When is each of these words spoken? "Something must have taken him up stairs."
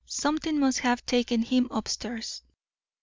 "Something 0.07 0.59
must 0.59 0.79
have 0.79 1.05
taken 1.05 1.43
him 1.43 1.67
up 1.69 1.87
stairs." 1.87 2.41